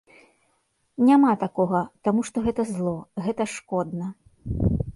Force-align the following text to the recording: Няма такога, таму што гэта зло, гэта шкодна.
Няма 1.09 1.33
такога, 1.43 1.81
таму 2.07 2.25
што 2.29 2.43
гэта 2.47 2.67
зло, 2.73 2.97
гэта 3.27 3.47
шкодна. 3.57 4.13